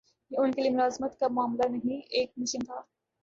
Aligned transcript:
یہ 0.31 0.37
ان 0.37 0.51
کے 0.51 0.61
لیے 0.61 0.71
ملازمت 0.71 1.19
کا 1.19 1.27
معاملہ 1.27 1.67
نہیں، 1.69 2.01
ایک 2.09 2.31
مشن 2.37 2.65
تھا۔ 2.65 2.81